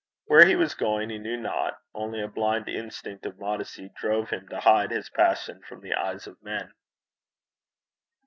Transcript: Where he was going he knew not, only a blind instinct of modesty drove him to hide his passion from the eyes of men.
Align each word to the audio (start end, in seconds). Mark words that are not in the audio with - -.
Where 0.25 0.47
he 0.47 0.55
was 0.55 0.73
going 0.73 1.11
he 1.11 1.19
knew 1.19 1.37
not, 1.37 1.77
only 1.93 2.23
a 2.23 2.27
blind 2.27 2.67
instinct 2.67 3.23
of 3.27 3.37
modesty 3.37 3.91
drove 3.95 4.31
him 4.31 4.47
to 4.47 4.59
hide 4.59 4.89
his 4.89 5.11
passion 5.11 5.61
from 5.61 5.81
the 5.81 5.93
eyes 5.93 6.25
of 6.25 6.41
men. 6.41 6.73